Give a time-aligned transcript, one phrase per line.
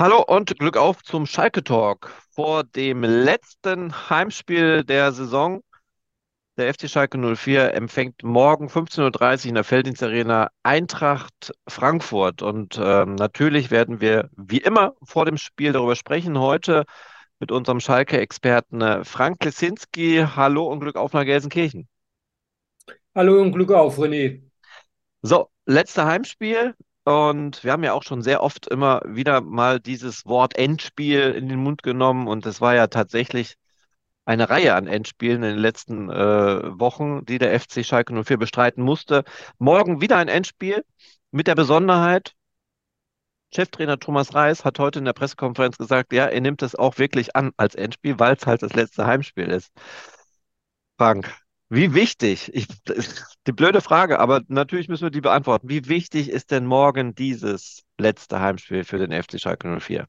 [0.00, 2.10] Hallo und Glück auf zum Schalke Talk.
[2.30, 5.62] Vor dem letzten Heimspiel der Saison,
[6.56, 12.40] der FC Schalke 04 empfängt morgen 15.30 Uhr in der Felddienstarena Eintracht Frankfurt.
[12.40, 16.38] Und ähm, natürlich werden wir wie immer vor dem Spiel darüber sprechen.
[16.38, 16.86] Heute
[17.38, 20.24] mit unserem Schalke-Experten äh, Frank Lesinski.
[20.34, 21.86] Hallo und Glück auf nach Gelsenkirchen.
[23.14, 24.40] Hallo und Glück auf, René.
[25.20, 26.74] So, letzte Heimspiel.
[27.10, 31.48] Und wir haben ja auch schon sehr oft immer wieder mal dieses Wort Endspiel in
[31.48, 32.28] den Mund genommen.
[32.28, 33.56] Und es war ja tatsächlich
[34.24, 38.84] eine Reihe an Endspielen in den letzten äh, Wochen, die der FC Schalke 04 bestreiten
[38.84, 39.24] musste.
[39.58, 40.84] Morgen wieder ein Endspiel
[41.32, 42.34] mit der Besonderheit,
[43.52, 47.34] Cheftrainer Thomas Reis hat heute in der Pressekonferenz gesagt, ja, er nimmt es auch wirklich
[47.34, 49.72] an als Endspiel, weil es halt das letzte Heimspiel ist.
[50.98, 51.34] Frank,
[51.70, 52.66] wie wichtig, ich,
[53.46, 55.68] die blöde Frage, aber natürlich müssen wir die beantworten.
[55.68, 60.06] Wie wichtig ist denn morgen dieses letzte Heimspiel für den FC Schalke 04?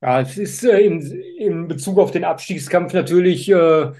[0.00, 1.00] Ja, es ist äh, in,
[1.38, 3.92] in Bezug auf den Abstiegskampf natürlich äh,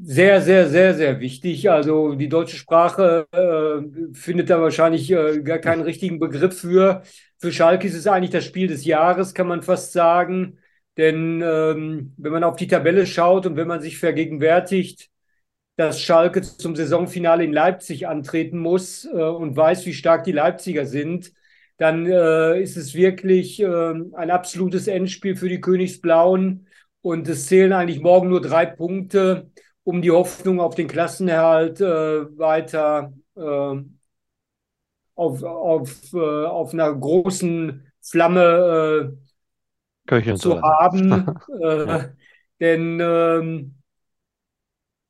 [0.00, 1.70] sehr, sehr, sehr, sehr wichtig.
[1.70, 7.02] Also die deutsche Sprache äh, findet da wahrscheinlich äh, gar keinen richtigen Begriff für.
[7.38, 10.58] Für Schalke ist es eigentlich das Spiel des Jahres, kann man fast sagen.
[10.96, 15.10] Denn ähm, wenn man auf die Tabelle schaut und wenn man sich vergegenwärtigt,
[15.78, 20.84] dass Schalke zum Saisonfinale in Leipzig antreten muss äh, und weiß, wie stark die Leipziger
[20.86, 21.32] sind,
[21.76, 26.66] dann äh, ist es wirklich äh, ein absolutes Endspiel für die Königsblauen.
[27.00, 29.52] Und es zählen eigentlich morgen nur drei Punkte,
[29.84, 33.76] um die Hoffnung auf den Klassenerhalt äh, weiter äh,
[35.14, 39.16] auf, auf, äh, auf einer großen Flamme
[40.34, 41.36] zu haben.
[41.60, 42.10] ja.
[42.58, 43.77] Denn ähm,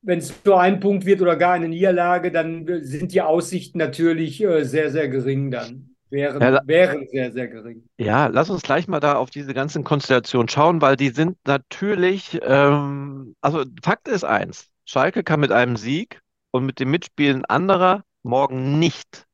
[0.09, 4.43] wenn es nur ein Punkt wird oder gar eine Niederlage, dann sind die Aussichten natürlich
[4.43, 5.91] äh, sehr, sehr gering dann.
[6.09, 7.87] Wären, ja, wären sehr, sehr gering.
[7.99, 12.41] Ja, lass uns gleich mal da auf diese ganzen Konstellationen schauen, weil die sind natürlich,
[12.43, 18.03] ähm, also Fakt ist eins, Schalke kann mit einem Sieg und mit dem Mitspielen anderer
[18.23, 19.27] morgen nicht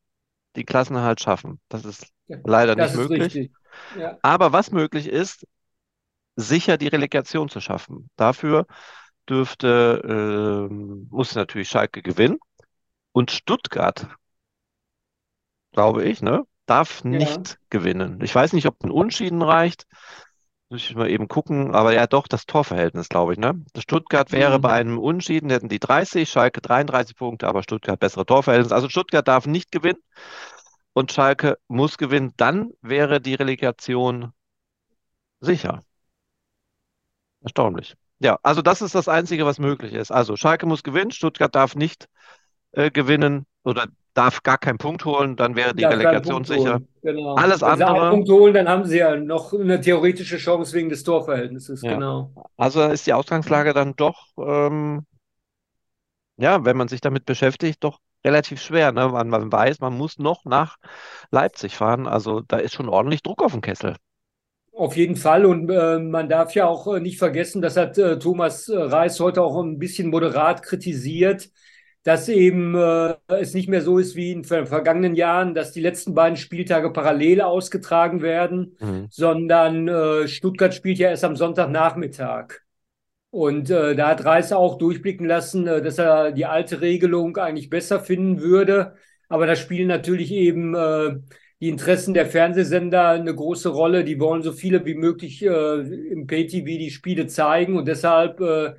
[0.56, 1.60] die Klassenerhalt schaffen.
[1.68, 3.50] Das ist ja, leider das nicht ist möglich.
[3.96, 4.18] Ja.
[4.22, 5.46] Aber was möglich ist,
[6.34, 8.10] sicher die Relegation zu schaffen.
[8.16, 8.66] Dafür
[9.28, 12.38] dürfte, äh, muss natürlich Schalke gewinnen.
[13.12, 14.08] Und Stuttgart,
[15.72, 17.56] glaube ich, ne, darf nicht ja.
[17.70, 18.20] gewinnen.
[18.22, 19.86] Ich weiß nicht, ob ein Unschieden reicht.
[20.68, 21.74] Muss ich mal eben gucken.
[21.74, 23.62] Aber ja, doch, das Torverhältnis, glaube ich, ne?
[23.78, 24.62] Stuttgart wäre mhm.
[24.62, 28.72] bei einem Unschieden, hätten die 30, Schalke 33 Punkte, aber Stuttgart bessere Torverhältnis.
[28.72, 30.00] Also Stuttgart darf nicht gewinnen
[30.92, 32.32] und Schalke muss gewinnen.
[32.36, 34.32] Dann wäre die Relegation
[35.40, 35.82] sicher.
[37.42, 37.94] Erstaunlich.
[38.24, 40.10] Ja, also das ist das Einzige, was möglich ist.
[40.10, 42.08] Also Schalke muss gewinnen, Stuttgart darf nicht
[42.72, 46.80] äh, gewinnen oder darf gar keinen Punkt holen, dann wäre die darf Relegation sicher.
[47.02, 47.34] Genau.
[47.34, 47.88] Alles Wenn andere.
[47.90, 51.04] Wenn sie einen Punkt holen, dann haben sie ja noch eine theoretische Chance wegen des
[51.04, 51.82] Torverhältnisses.
[51.82, 51.92] Ja.
[51.92, 52.32] Genau.
[52.56, 55.04] Also ist die Ausgangslage dann doch, ähm,
[56.38, 58.92] ja, wenn man sich damit beschäftigt, doch relativ schwer.
[58.92, 59.06] Ne?
[59.06, 60.76] Man, man weiß, man muss noch nach
[61.30, 62.06] Leipzig fahren.
[62.06, 63.96] Also da ist schon ordentlich Druck auf dem Kessel.
[64.74, 65.46] Auf jeden Fall.
[65.46, 69.20] Und äh, man darf ja auch äh, nicht vergessen, das hat äh, Thomas äh, Reis
[69.20, 71.48] heute auch ein bisschen moderat kritisiert,
[72.02, 75.80] dass eben äh, es nicht mehr so ist wie in den vergangenen Jahren, dass die
[75.80, 79.06] letzten beiden Spieltage parallel ausgetragen werden, mhm.
[79.10, 82.60] sondern äh, Stuttgart spielt ja erst am Sonntagnachmittag.
[83.30, 87.70] Und äh, da hat Reis auch durchblicken lassen, äh, dass er die alte Regelung eigentlich
[87.70, 88.96] besser finden würde.
[89.28, 91.16] Aber da spielen natürlich eben äh,
[91.64, 94.04] die Interessen der Fernsehsender eine große Rolle.
[94.04, 98.74] Die wollen so viele wie möglich äh, im Pay-TV die Spiele zeigen und deshalb äh,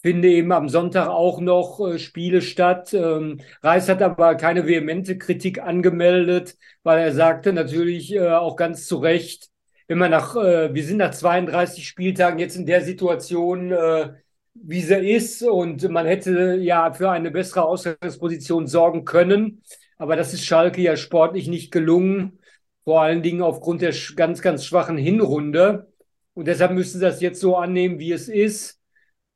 [0.00, 2.94] finde eben am Sonntag auch noch äh, Spiele statt.
[2.94, 8.86] Ähm, Reis hat aber keine vehemente Kritik angemeldet, weil er sagte natürlich äh, auch ganz
[8.86, 9.50] zu Recht,
[9.86, 14.14] wenn man nach, äh, wir sind nach 32 Spieltagen jetzt in der Situation, äh,
[14.54, 19.62] wie sie ist und man hätte ja für eine bessere Ausgangsposition sorgen können.
[19.98, 22.38] Aber das ist Schalke ja sportlich nicht gelungen,
[22.84, 25.92] vor allen Dingen aufgrund der ganz, ganz schwachen Hinrunde.
[26.34, 28.80] Und deshalb müssen sie das jetzt so annehmen, wie es ist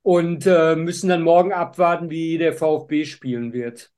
[0.02, 3.90] und äh, müssen dann morgen abwarten, wie der VfB spielen wird.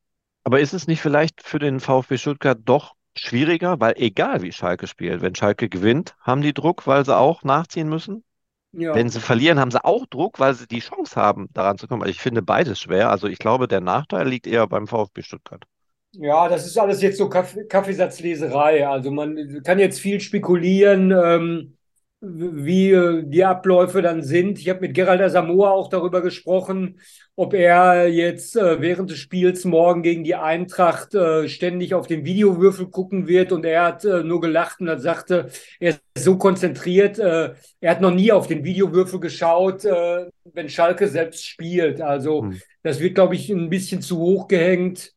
[0.44, 4.86] Aber ist es nicht vielleicht für den VfB Stuttgart doch schwieriger, weil egal wie Schalke
[4.86, 8.24] spielt, wenn Schalke gewinnt, haben die Druck, weil sie auch nachziehen müssen?
[8.72, 8.94] Ja.
[8.94, 12.08] Wenn sie verlieren, haben sie auch Druck, weil sie die Chance haben, daran zu kommen.
[12.08, 13.10] Ich finde beides schwer.
[13.10, 15.64] Also ich glaube, der Nachteil liegt eher beim VfB Stuttgart.
[16.12, 18.86] Ja, das ist alles jetzt so Kaff Kaffeesatzleserei.
[18.86, 21.12] Also man kann jetzt viel spekulieren.
[21.12, 21.77] Ähm,
[22.20, 24.58] wie äh, die Abläufe dann sind.
[24.58, 27.00] Ich habe mit Gerald Asamoah auch darüber gesprochen,
[27.36, 32.24] ob er jetzt äh, während des Spiels morgen gegen die Eintracht äh, ständig auf den
[32.24, 33.52] Videowürfel gucken wird.
[33.52, 35.48] Und er hat nur gelacht und sagte,
[35.78, 37.18] er ist so konzentriert.
[37.18, 42.00] Er hat noch nie auf den Videowürfel geschaut, wenn Schalke selbst spielt.
[42.00, 42.60] Also hm.
[42.82, 45.12] das wird, glaube ich, ein bisschen zu hoch gehängt.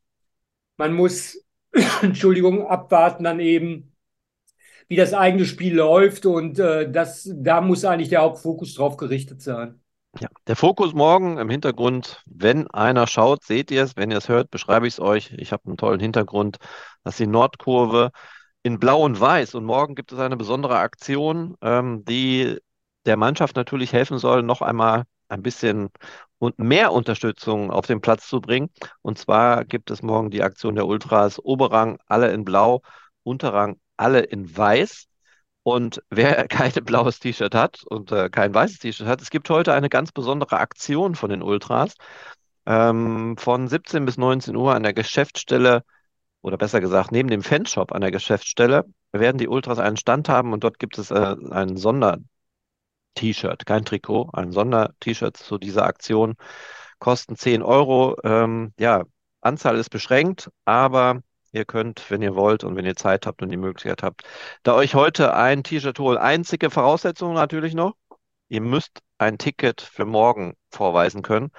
[0.76, 1.44] Man muss,
[2.02, 3.91] Entschuldigung, abwarten dann eben
[4.92, 6.26] wie das eigene Spiel läuft.
[6.26, 9.80] Und äh, das, da muss eigentlich der Hauptfokus drauf gerichtet sein.
[10.20, 14.28] Ja, der Fokus morgen im Hintergrund, wenn einer schaut, seht ihr es, wenn ihr es
[14.28, 15.32] hört, beschreibe ich es euch.
[15.38, 16.58] Ich habe einen tollen Hintergrund.
[17.04, 18.10] Das ist die Nordkurve
[18.62, 19.54] in Blau und Weiß.
[19.54, 22.58] Und morgen gibt es eine besondere Aktion, ähm, die
[23.06, 25.88] der Mannschaft natürlich helfen soll, noch einmal ein bisschen
[26.36, 28.68] und mehr Unterstützung auf den Platz zu bringen.
[29.00, 32.82] Und zwar gibt es morgen die Aktion der Ultras Oberrang, alle in Blau,
[33.22, 35.06] Unterrang, alle in weiß.
[35.62, 39.74] Und wer kein blaues T-Shirt hat und äh, kein weißes T-Shirt hat, es gibt heute
[39.74, 41.94] eine ganz besondere Aktion von den Ultras.
[42.66, 45.82] Ähm, von 17 bis 19 Uhr an der Geschäftsstelle
[46.42, 50.52] oder besser gesagt neben dem Fanshop an der Geschäftsstelle werden die Ultras einen Stand haben
[50.52, 56.34] und dort gibt es äh, ein Sonder-T-Shirt, kein Trikot, ein Sonder-T-Shirt zu dieser Aktion.
[56.98, 58.16] Kosten 10 Euro.
[58.24, 59.04] Ähm, ja,
[59.40, 61.20] Anzahl ist beschränkt, aber
[61.52, 64.22] Ihr könnt, wenn ihr wollt und wenn ihr Zeit habt und die Möglichkeit habt,
[64.62, 66.18] da euch heute ein T-Shirt holen.
[66.18, 67.94] Einzige Voraussetzung natürlich noch,
[68.48, 71.50] ihr müsst ein Ticket für morgen vorweisen können.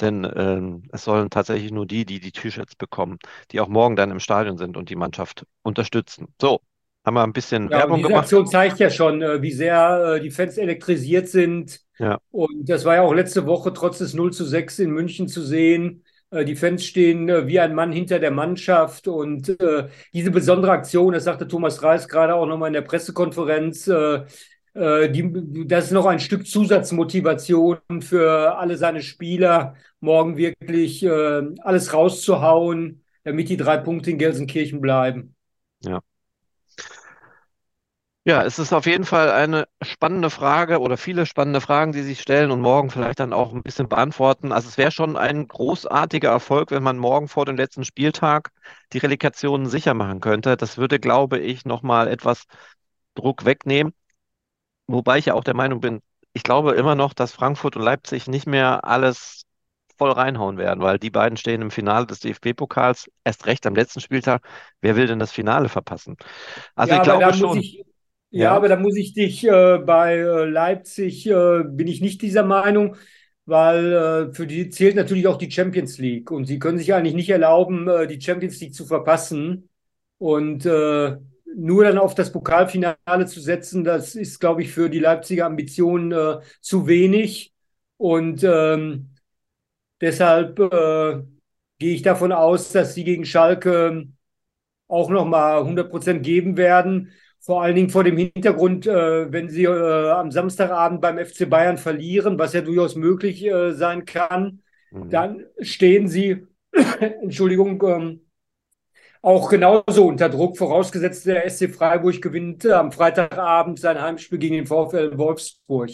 [0.00, 3.18] Denn ähm, es sollen tatsächlich nur die, die die T-Shirts bekommen,
[3.50, 6.34] die auch morgen dann im Stadion sind und die Mannschaft unterstützen.
[6.40, 6.60] So,
[7.04, 8.22] haben wir ein bisschen ja, Werbung diese gemacht.
[8.24, 11.80] Aktion zeigt ja schon, äh, wie sehr äh, die Fans elektrisiert sind.
[11.98, 12.18] Ja.
[12.30, 15.42] Und das war ja auch letzte Woche trotz des 0 zu 6 in München zu
[15.42, 16.04] sehen.
[16.32, 20.72] Äh, die Fans stehen äh, wie ein Mann hinter der Mannschaft und äh, diese besondere
[20.72, 23.90] Aktion, das sagte Thomas Reis gerade auch nochmal in der Pressekonferenz,
[24.74, 33.02] die, das ist noch ein Stück Zusatzmotivation für alle seine Spieler, morgen wirklich alles rauszuhauen,
[33.22, 35.34] damit die drei Punkte in Gelsenkirchen bleiben.
[35.84, 36.00] Ja.
[38.24, 42.20] Ja, es ist auf jeden Fall eine spannende Frage oder viele spannende Fragen, die sich
[42.20, 44.52] stellen und morgen vielleicht dann auch ein bisschen beantworten.
[44.52, 48.52] Also es wäre schon ein großartiger Erfolg, wenn man morgen vor dem letzten Spieltag
[48.92, 50.56] die Relegationen sicher machen könnte.
[50.56, 52.44] Das würde, glaube ich, nochmal etwas
[53.16, 53.92] Druck wegnehmen.
[54.86, 56.00] Wobei ich ja auch der Meinung bin,
[56.34, 59.44] ich glaube immer noch, dass Frankfurt und Leipzig nicht mehr alles
[59.98, 64.00] voll reinhauen werden, weil die beiden stehen im Finale des DFB-Pokals, erst recht am letzten
[64.00, 64.46] Spieltag.
[64.80, 66.16] Wer will denn das Finale verpassen?
[66.74, 67.58] Also ja, ich glaube schon.
[67.58, 67.84] Ich,
[68.36, 72.22] ja, ja, aber da muss ich dich äh, bei äh, Leipzig äh, bin ich nicht
[72.22, 72.96] dieser Meinung,
[73.44, 73.92] weil
[74.30, 76.30] äh, für die zählt natürlich auch die Champions League.
[76.30, 79.68] Und sie können sich eigentlich nicht erlauben, äh, die Champions League zu verpassen.
[80.18, 81.16] Und äh,
[81.56, 86.40] nur dann auf das Pokalfinale zu setzen, das ist, glaube ich, für die Leipziger Ambitionen
[86.60, 87.52] zu wenig.
[87.98, 89.10] Und ähm,
[90.00, 90.56] deshalb
[91.78, 94.06] gehe ich davon aus, dass sie gegen Schalke
[94.88, 97.12] auch noch mal 100 Prozent geben werden.
[97.44, 101.76] Vor allen Dingen vor dem Hintergrund, äh, wenn sie äh, am Samstagabend beim FC Bayern
[101.76, 104.62] verlieren, was ja durchaus möglich äh, sein kann,
[104.92, 105.10] mhm.
[105.10, 106.46] dann stehen sie,
[107.00, 108.20] Entschuldigung, ähm,
[109.22, 114.66] auch genauso unter Druck, vorausgesetzt der SC Freiburg gewinnt am Freitagabend sein Heimspiel gegen den
[114.66, 115.90] VfL Wolfsburg.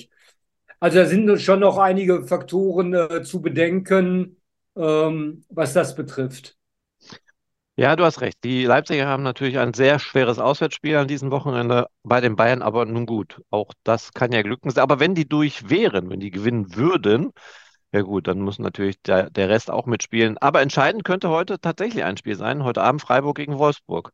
[0.81, 4.37] Also da sind schon noch einige Faktoren äh, zu bedenken,
[4.77, 6.58] ähm, was das betrifft.
[7.79, 8.43] Ja, du hast recht.
[8.43, 12.85] Die Leipziger haben natürlich ein sehr schweres Auswärtsspiel an diesem Wochenende bei den Bayern, aber
[12.85, 14.77] nun gut, auch das kann ja glücken.
[14.77, 17.31] Aber wenn die durch wären, wenn die gewinnen würden,
[17.93, 20.39] ja gut, dann muss natürlich der, der Rest auch mitspielen.
[20.39, 24.11] Aber entscheidend könnte heute tatsächlich ein Spiel sein, heute Abend Freiburg gegen Wolfsburg.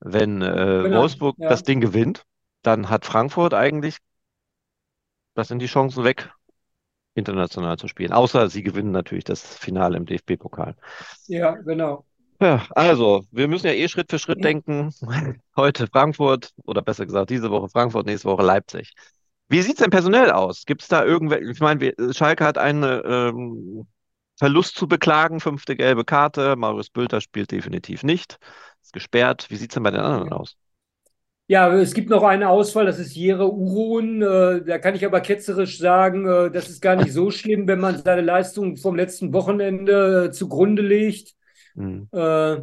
[0.00, 1.50] Wenn äh, genau, Wolfsburg ja.
[1.50, 2.24] das Ding gewinnt,
[2.62, 3.98] dann hat Frankfurt eigentlich,
[5.34, 6.30] das sind die Chancen weg,
[7.14, 8.14] international zu spielen.
[8.14, 10.74] Außer sie gewinnen natürlich das Finale im DFB-Pokal.
[11.26, 12.06] Ja, genau.
[12.40, 14.92] Ja, also, wir müssen ja eh Schritt für Schritt denken.
[15.56, 18.94] Heute Frankfurt oder besser gesagt, diese Woche Frankfurt, nächste Woche Leipzig.
[19.48, 20.64] Wie sieht es denn personell aus?
[20.64, 23.86] Gibt es da irgendwelche, ich meine, Schalke hat einen ähm,
[24.36, 26.54] Verlust zu beklagen, fünfte gelbe Karte.
[26.54, 28.38] Marius Bülter spielt definitiv nicht,
[28.82, 29.46] ist gesperrt.
[29.48, 30.56] Wie sieht es denn bei den anderen aus?
[31.48, 34.20] Ja, es gibt noch einen Ausfall, das ist Jere Urun.
[34.20, 37.80] Äh, da kann ich aber ketzerisch sagen, äh, das ist gar nicht so schlimm, wenn
[37.80, 41.37] man seine Leistung vom letzten Wochenende äh, zugrunde legt.
[41.78, 42.08] Mhm.
[42.12, 42.56] Äh,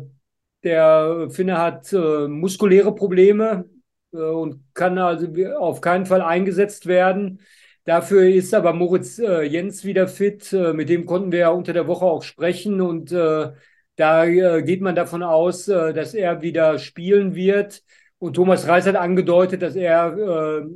[0.63, 3.65] der Finne hat äh, muskuläre Probleme
[4.13, 7.41] äh, und kann also auf keinen Fall eingesetzt werden.
[7.85, 10.51] Dafür ist aber Moritz äh, Jens wieder fit.
[10.53, 13.51] Äh, mit dem konnten wir ja unter der Woche auch sprechen und äh,
[13.97, 14.25] da
[14.59, 17.81] geht man davon aus, dass er wieder spielen wird.
[18.17, 20.17] Und Thomas Reis hat angedeutet, dass er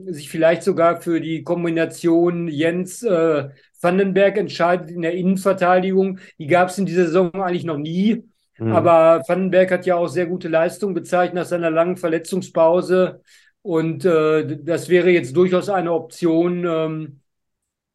[0.07, 3.49] äh, sich vielleicht sogar für die Kombination Jens äh,
[3.81, 6.19] Vandenberg entscheidet in der Innenverteidigung.
[6.37, 8.23] Die gab es in dieser Saison eigentlich noch nie.
[8.59, 8.71] Mhm.
[8.73, 13.21] Aber Vandenberg hat ja auch sehr gute Leistung gezeigt nach seiner langen Verletzungspause.
[13.61, 17.21] Und äh, das wäre jetzt durchaus eine Option, ähm,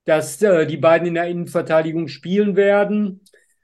[0.04, 3.20] dass äh, die beiden in der Innenverteidigung spielen werden.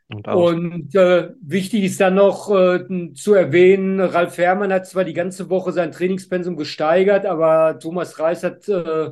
[0.08, 5.12] Und, und äh, wichtig ist dann noch äh, zu erwähnen, Ralf Herrmann hat zwar die
[5.12, 9.10] ganze Woche sein Trainingspensum gesteigert, aber Thomas Reis hat äh,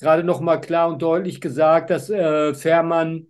[0.00, 3.28] gerade noch mal klar und deutlich gesagt, dass äh, Fährmann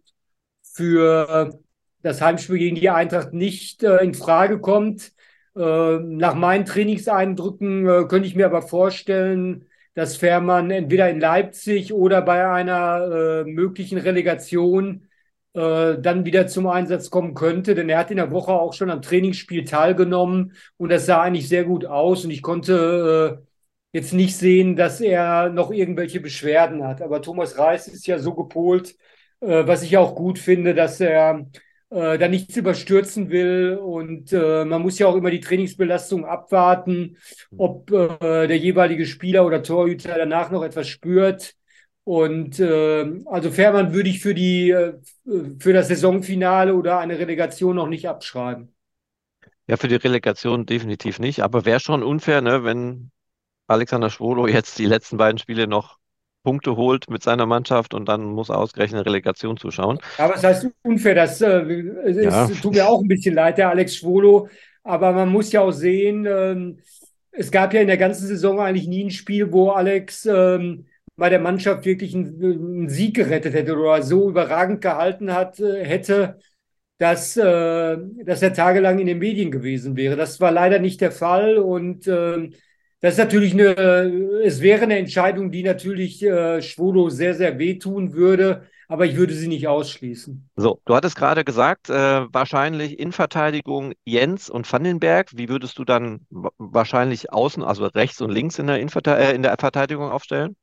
[0.62, 1.60] für
[2.02, 5.12] das Heimspiel gegen die Eintracht nicht äh, in Frage kommt.
[5.56, 11.92] Äh, nach meinen Trainingseindrücken äh, könnte ich mir aber vorstellen, dass Fährmann entweder in Leipzig
[11.92, 15.08] oder bei einer äh, möglichen Relegation
[15.54, 18.90] äh, dann wieder zum Einsatz kommen könnte, denn er hat in der Woche auch schon
[18.90, 23.46] am Trainingsspiel teilgenommen und das sah eigentlich sehr gut aus und ich konnte äh,
[23.92, 27.02] jetzt nicht sehen, dass er noch irgendwelche Beschwerden hat.
[27.02, 28.96] Aber Thomas Reis ist ja so gepolt,
[29.40, 31.46] was ich auch gut finde, dass er
[31.90, 33.78] äh, da nichts überstürzen will.
[33.82, 37.16] Und äh, man muss ja auch immer die Trainingsbelastung abwarten,
[37.56, 41.54] ob äh, der jeweilige Spieler oder Torhüter danach noch etwas spürt.
[42.04, 44.94] Und äh, also Fährmann würde ich für die äh,
[45.58, 48.74] für das Saisonfinale oder eine Relegation noch nicht abschreiben.
[49.68, 51.40] Ja, für die Relegation definitiv nicht.
[51.42, 53.12] Aber wäre schon unfair, ne, wenn
[53.68, 55.99] Alexander Schwolo jetzt die letzten beiden Spiele noch
[56.42, 59.98] Punkte holt mit seiner Mannschaft und dann muss er ausgerechnet Relegation zuschauen.
[60.18, 62.46] Aber es heißt unfair, das äh, ja.
[62.46, 64.48] tut mir auch ein bisschen leid, der Alex Schwolo.
[64.82, 66.78] Aber man muss ja auch sehen, ähm,
[67.32, 71.28] es gab ja in der ganzen Saison eigentlich nie ein Spiel, wo Alex ähm, bei
[71.28, 76.38] der Mannschaft wirklich einen, einen, Sieg gerettet hätte oder so überragend gehalten hat, äh, hätte,
[76.98, 80.16] dass, äh, dass er tagelang in den Medien gewesen wäre.
[80.16, 82.50] Das war leider nicht der Fall und äh,
[83.00, 83.70] das ist natürlich eine,
[84.44, 89.32] es wäre eine Entscheidung, die natürlich äh, Schwolo sehr, sehr wehtun würde, aber ich würde
[89.32, 90.50] sie nicht ausschließen.
[90.56, 95.28] So, du hattest gerade gesagt, äh, wahrscheinlich in Verteidigung Jens und Vandenberg.
[95.32, 96.26] Wie würdest du dann
[96.58, 100.56] wahrscheinlich außen, also rechts und links in der, äh, in der Verteidigung aufstellen?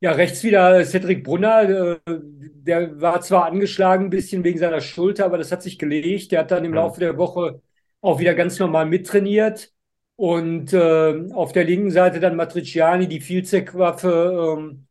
[0.00, 1.68] Ja, rechts wieder Cedric Brunner.
[1.68, 6.32] Äh, der war zwar angeschlagen ein bisschen wegen seiner Schulter, aber das hat sich gelegt.
[6.32, 7.60] Der hat dann im Laufe der Woche
[8.00, 9.72] auch wieder ganz normal mittrainiert.
[10.18, 14.56] Und äh, auf der linken Seite dann Matriciani, die Vielzweckwaffe.
[14.58, 14.88] Ähm,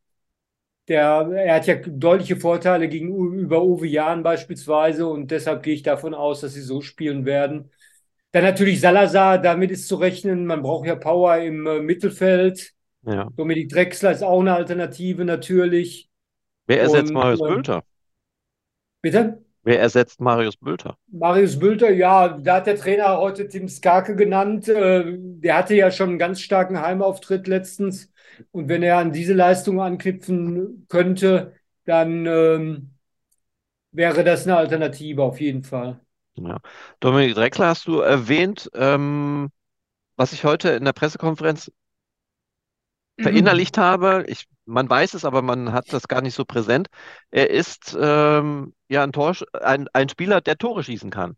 [0.88, 6.14] der, er hat ja deutliche Vorteile gegenüber Uwe Jahn beispielsweise und deshalb gehe ich davon
[6.14, 7.72] aus, dass sie so spielen werden.
[8.32, 10.46] Dann natürlich Salazar, damit ist zu rechnen.
[10.46, 12.72] Man braucht ja Power im äh, Mittelfeld.
[13.06, 13.30] Ja.
[13.36, 16.10] Dominik Drexler ist auch eine Alternative natürlich.
[16.68, 17.84] Wer ersetzt Marius äh, Bülter?
[19.02, 19.44] Bitte?
[19.68, 20.98] Wer ersetzt Marius Bülter?
[21.12, 24.70] Marius Bülter, ja, da hat der Trainer heute Tim Skarke genannt.
[24.70, 28.10] Äh, der hatte ja schon einen ganz starken Heimauftritt letztens.
[28.52, 32.92] Und wenn er an diese Leistung anknüpfen könnte, dann ähm,
[33.92, 36.00] wäre das eine Alternative auf jeden Fall.
[36.36, 36.60] Ja.
[37.02, 38.72] Dominik Drexler hast du erwähnt.
[38.74, 39.50] Ähm,
[40.16, 41.74] was ich heute in der Pressekonferenz
[43.20, 44.24] verinnerlicht habe.
[44.30, 46.88] Ich, man weiß es, aber man hat das gar nicht so präsent.
[47.32, 51.36] Er ist ähm, ja ein, Tor, ein, ein Spieler, der Tore schießen kann.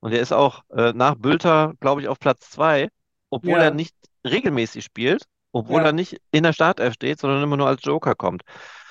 [0.00, 2.88] Und er ist auch äh, nach Bülter, glaube ich, auf Platz zwei,
[3.30, 3.64] obwohl ja.
[3.64, 3.94] er nicht
[4.26, 5.86] regelmäßig spielt, obwohl ja.
[5.86, 8.42] er nicht in der Startelf steht, sondern immer nur als Joker kommt.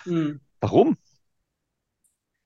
[0.05, 0.39] Mhm.
[0.61, 0.97] Warum?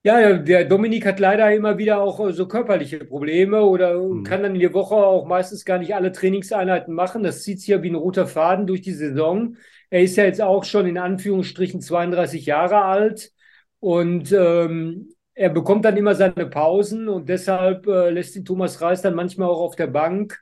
[0.03, 4.23] Ja, der Dominik hat leider immer wieder auch äh, so körperliche Probleme oder mhm.
[4.23, 7.23] kann dann in der Woche auch meistens gar nicht alle Trainingseinheiten machen.
[7.23, 9.57] Das zieht sich ja wie ein roter Faden durch die Saison.
[9.89, 13.31] Er ist ja jetzt auch schon in Anführungsstrichen 32 Jahre alt
[13.79, 19.01] und ähm, er bekommt dann immer seine Pausen und deshalb äh, lässt ihn Thomas Reis
[19.01, 20.39] dann manchmal auch auf der Bank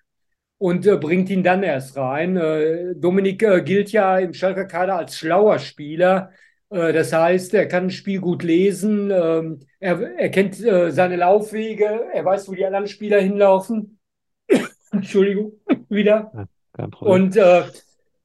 [0.57, 2.37] und äh, bringt ihn dann erst rein.
[2.37, 6.31] Äh, Dominik äh, gilt ja im Schalker Kader als schlauer Spieler.
[6.69, 11.17] Äh, das heißt, er kann ein Spiel gut lesen, ähm, er, er kennt äh, seine
[11.17, 13.99] Laufwege, er weiß, wo die anderen Spieler hinlaufen.
[14.91, 15.59] Entschuldigung,
[15.89, 16.31] wieder.
[16.77, 17.39] Ja, und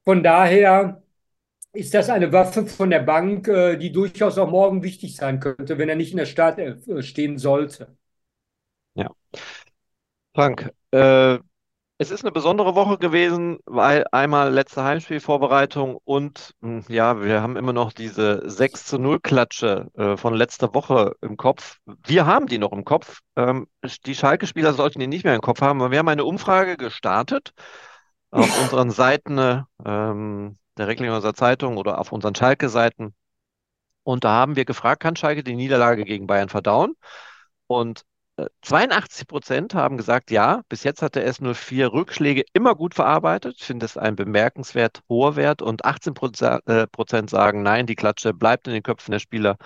[0.03, 1.01] von daher
[1.73, 5.77] ist das eine Waffe von der Bank, äh, die durchaus auch morgen wichtig sein könnte,
[5.77, 7.95] wenn er nicht in der Startelf äh, stehen sollte.
[8.95, 9.09] Ja.
[10.33, 11.37] Frank, äh,
[12.01, 17.57] es ist eine besondere Woche gewesen, weil einmal letzte Heimspielvorbereitung und hm, ja, wir haben
[17.57, 21.77] immer noch diese 6 zu 0 Klatsche äh, von letzter Woche im Kopf.
[21.85, 23.19] Wir haben die noch im Kopf.
[23.35, 23.67] Ähm,
[24.07, 27.53] die Schalke-Spieler sollten die nicht mehr im Kopf haben, aber wir haben eine Umfrage gestartet
[28.31, 29.63] auf unseren Seiten.
[29.85, 33.13] Ähm, der Recklinghäuser Zeitung oder auf unseren Schalke-Seiten.
[34.03, 36.95] Und da haben wir gefragt, kann Schalke die Niederlage gegen Bayern verdauen?
[37.67, 38.03] Und
[38.61, 43.55] 82 Prozent haben gesagt, ja, bis jetzt hat der S04 Rückschläge immer gut verarbeitet.
[43.59, 45.61] Ich finde es ein bemerkenswert hoher Wert.
[45.61, 46.13] Und 18
[46.65, 49.57] äh, Prozent sagen, nein, die Klatsche bleibt in den Köpfen der Spieler.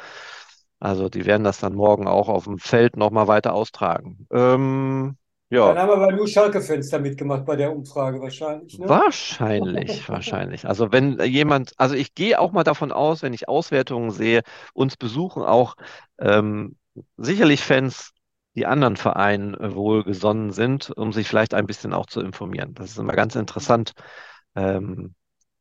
[0.80, 4.28] Also die werden das dann morgen auch auf dem Feld nochmal weiter austragen.
[4.32, 5.18] Ähm,
[5.50, 5.74] ja.
[5.74, 8.80] Dann haben aber nur Schalke-Fans da mitgemacht bei der Umfrage wahrscheinlich.
[8.80, 8.90] Ne?
[8.90, 10.68] Wahrscheinlich, wahrscheinlich.
[10.68, 14.42] Also wenn jemand, also ich gehe auch mal davon aus, wenn ich Auswertungen sehe,
[14.74, 15.76] uns besuchen auch
[16.20, 16.78] ähm,
[17.18, 18.12] sicherlich Fans,
[18.56, 22.74] die anderen Vereinen äh, wohlgesonnen sind, um sich vielleicht ein bisschen auch zu informieren.
[22.74, 23.92] Das ist immer ganz interessant.
[24.56, 25.14] Ähm,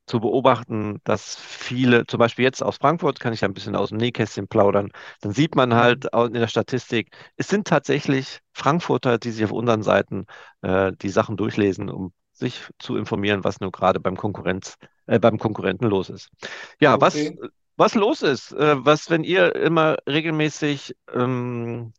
[0.07, 3.99] zu beobachten, dass viele, zum Beispiel jetzt aus Frankfurt, kann ich ein bisschen aus dem
[3.99, 9.45] Nähkästchen plaudern, dann sieht man halt in der Statistik, es sind tatsächlich Frankfurter, die sich
[9.45, 10.27] auf unseren Seiten
[10.63, 15.39] äh, die Sachen durchlesen, um sich zu informieren, was nur gerade beim Konkurrenz, äh, beim
[15.39, 16.29] Konkurrenten los ist.
[16.81, 17.01] Ja, okay.
[17.01, 21.93] was, was los ist, äh, was, wenn ihr immer regelmäßig ähm,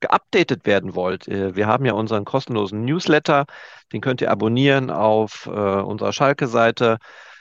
[0.00, 3.46] geupdatet werden wollt, äh, wir haben ja unseren kostenlosen Newsletter,
[3.92, 6.98] den könnt ihr abonnieren auf äh, unserer Schalke-Seite.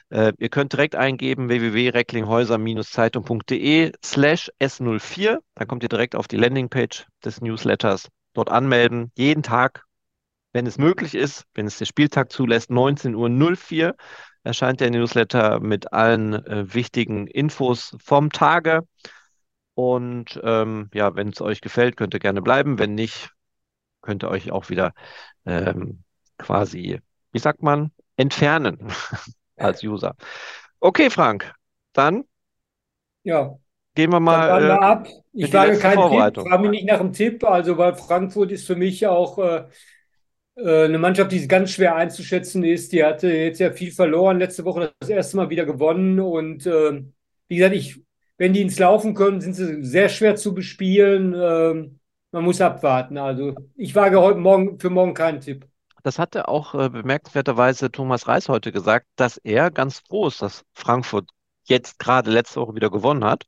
[0.10, 5.38] Äh, ihr könnt direkt eingeben www.recklinghäuser-zeitung.de slash S04.
[5.56, 8.10] Dann kommt ihr direkt auf die Landingpage des Newsletters.
[8.34, 9.12] Dort anmelden.
[9.18, 9.84] Jeden Tag,
[10.54, 13.96] wenn es möglich ist, wenn es der Spieltag zulässt, 19.04 Uhr
[14.44, 18.88] erscheint der Newsletter mit allen äh, wichtigen Infos vom Tage.
[19.74, 22.80] Und ähm, ja, wenn es euch gefällt, könnt ihr gerne bleiben.
[22.80, 23.32] Wenn nicht,
[24.02, 24.94] könnt ihr euch auch wieder
[25.46, 26.04] ähm,
[26.38, 27.00] quasi,
[27.32, 28.88] wie sagt man, entfernen.
[29.58, 30.16] als User.
[30.80, 31.54] Okay, Frank,
[31.94, 32.24] dann
[33.24, 33.58] ja.
[33.96, 35.08] gehen wir mal äh, ab.
[35.34, 38.76] Ich frage keinen Tipp, frage mich nicht nach einem Tipp, also weil Frankfurt ist für
[38.76, 39.64] mich auch äh,
[40.56, 42.92] äh, eine Mannschaft, die ganz schwer einzuschätzen ist.
[42.92, 47.04] Die hatte jetzt ja viel verloren, letzte Woche das erste Mal wieder gewonnen und äh,
[47.48, 48.02] wie gesagt, ich,
[48.38, 51.34] wenn die ins Laufen können, sind sie sehr schwer zu bespielen.
[51.36, 52.00] Ähm,
[52.32, 53.18] man muss abwarten.
[53.18, 55.66] Also ich wage heute Morgen für morgen keinen Tipp.
[56.08, 60.64] Das hatte auch äh, bemerkenswerterweise Thomas Reis heute gesagt, dass er ganz froh ist, dass
[60.74, 61.30] Frankfurt
[61.66, 63.44] jetzt gerade letzte Woche wieder gewonnen hat,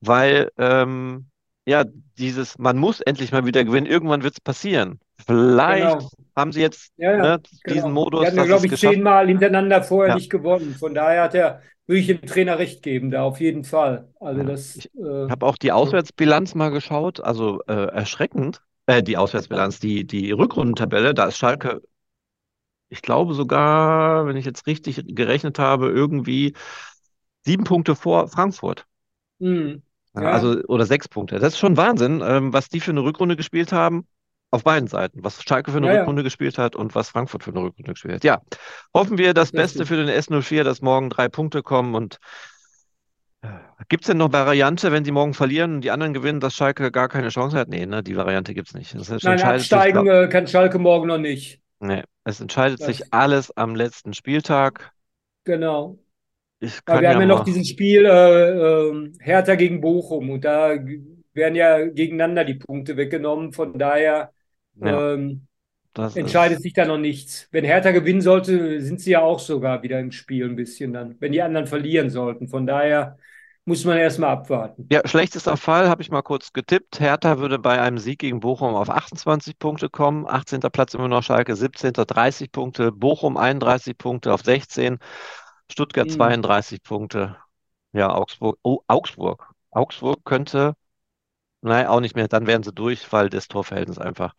[0.00, 1.28] weil ähm,
[1.64, 1.84] ja
[2.18, 4.98] dieses, man muss endlich mal wieder gewinnen, irgendwann wird es passieren.
[5.24, 6.10] Vielleicht genau.
[6.34, 7.74] haben sie jetzt ja, ja, ne, genau.
[7.74, 8.20] diesen Modus.
[8.22, 10.16] Die hatten, glaube ich, zehnmal hintereinander vorher ja.
[10.16, 10.74] nicht gewonnen.
[10.76, 14.08] Von daher hat er, würde ich dem Trainer recht geben, da auf jeden Fall.
[14.18, 19.16] Also das, ich äh, habe auch die Auswärtsbilanz mal geschaut, also äh, erschreckend äh, die
[19.16, 21.82] Auswärtsbilanz, die, die Rückrundentabelle, da ist Schalke,
[22.88, 26.54] ich glaube sogar, wenn ich jetzt richtig gerechnet habe, irgendwie
[27.44, 28.86] sieben Punkte vor Frankfurt.
[29.38, 29.82] Mhm.
[30.14, 30.22] Ja.
[30.30, 31.38] Also, oder sechs Punkte.
[31.38, 34.06] Das ist schon Wahnsinn, ähm, was die für eine Rückrunde gespielt haben.
[34.52, 35.24] Auf beiden Seiten.
[35.24, 36.24] Was Schalke für eine ja, Rückrunde ja.
[36.24, 38.24] gespielt hat und was Frankfurt für eine Rückrunde gespielt hat.
[38.24, 38.40] Ja.
[38.94, 42.18] Hoffen wir das Beste für den S04, dass morgen drei Punkte kommen und
[43.88, 46.90] Gibt es denn noch Variante, wenn sie morgen verlieren und die anderen gewinnen, dass Schalke
[46.90, 47.68] gar keine Chance hat?
[47.68, 48.94] Nee, ne, die Variante gibt es nicht.
[48.94, 50.30] Nein, absteigen sich, glaub...
[50.30, 51.60] kann Schalke morgen noch nicht.
[51.80, 52.86] Nee, es entscheidet das...
[52.86, 54.92] sich alles am letzten Spieltag.
[55.44, 55.98] Genau.
[56.86, 60.70] Weil wir ja haben ja noch dieses Spiel äh, äh, Hertha gegen Bochum und da
[61.34, 63.52] werden ja gegeneinander die Punkte weggenommen.
[63.52, 64.32] Von daher
[64.80, 65.46] ja, ähm,
[66.14, 66.62] entscheidet ist...
[66.62, 67.46] sich da noch nichts.
[67.52, 71.16] Wenn Hertha gewinnen sollte, sind sie ja auch sogar wieder im Spiel ein bisschen dann,
[71.20, 72.48] wenn die anderen verlieren sollten.
[72.48, 73.18] Von daher
[73.66, 74.86] muss man erstmal abwarten.
[74.90, 77.00] Ja, schlechtester Fall habe ich mal kurz getippt.
[77.00, 80.24] Hertha würde bei einem Sieg gegen Bochum auf 28 Punkte kommen.
[80.26, 80.60] 18.
[80.60, 81.92] Platz immer noch Schalke, 17.
[81.92, 82.92] 30 Punkte.
[82.92, 84.98] Bochum 31 Punkte auf 16.
[85.68, 86.12] Stuttgart mhm.
[86.12, 87.36] 32 Punkte.
[87.92, 88.56] Ja, Augsburg.
[88.62, 89.48] Oh, Augsburg.
[89.72, 90.74] Augsburg könnte,
[91.60, 92.28] nein, auch nicht mehr.
[92.28, 94.34] Dann wären sie durch, weil das Torverhältnis einfach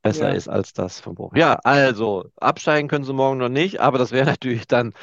[0.00, 0.34] besser ja.
[0.34, 1.36] ist als das von Bochum.
[1.36, 4.94] Ja, also absteigen können sie morgen noch nicht, aber das wäre natürlich dann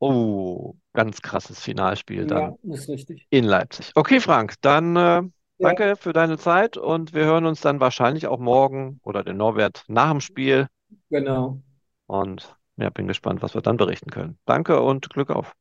[0.00, 3.26] Oh, ganz krasses Finalspiel dann Ja, ist richtig.
[3.30, 3.90] in Leipzig.
[3.94, 5.22] Okay, Frank, dann äh,
[5.58, 9.84] danke für deine Zeit und wir hören uns dann wahrscheinlich auch morgen oder den Norbert
[9.88, 10.68] nach dem Spiel
[11.10, 11.60] genau.
[12.06, 14.38] und ja, bin gespannt, was wir dann berichten können.
[14.44, 15.54] Danke und Glück auf.